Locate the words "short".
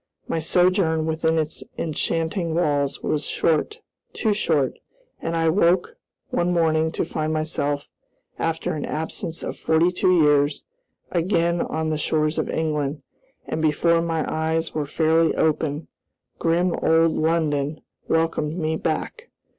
3.23-3.81, 4.33-4.79